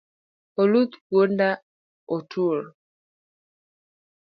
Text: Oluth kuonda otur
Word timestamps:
Oluth 0.61 0.95
kuonda 1.05 1.49
otur 2.15 2.59